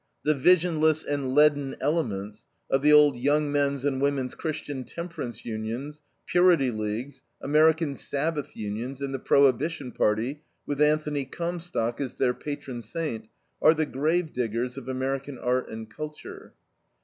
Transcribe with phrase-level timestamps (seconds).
[0.23, 6.01] The visionless and leaden elements of the old Young Men's and Women's Christian Temperance Unions,
[6.25, 12.81] Purity Leagues, American Sabbath Unions, and the Prohibition Party, with Anthony Comstock as their patron
[12.81, 13.27] saint,
[13.61, 16.55] are the grave diggers of American art and culture.